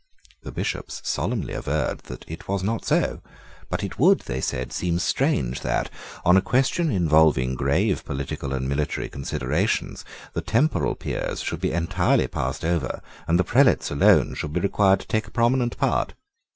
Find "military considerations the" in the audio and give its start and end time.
8.67-10.41